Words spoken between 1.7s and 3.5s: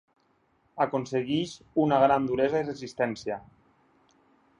una gran duresa i resistència.